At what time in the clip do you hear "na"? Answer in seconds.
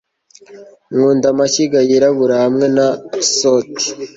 2.77-2.87